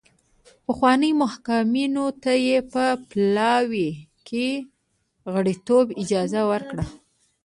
پخوانیو 0.65 1.19
محکومینو 1.21 2.05
ته 2.23 2.31
یې 2.45 2.57
په 2.71 2.83
پلاوي 3.09 3.89
کې 4.27 4.47
غړیتوب 5.33 5.85
اجازه 6.03 6.41
ورکړه. 6.51 6.85